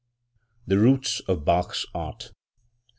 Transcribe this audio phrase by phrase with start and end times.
[0.65, 2.31] THE ROOTS OF BACH'S ART.